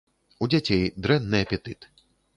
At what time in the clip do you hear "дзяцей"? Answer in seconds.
0.53-0.81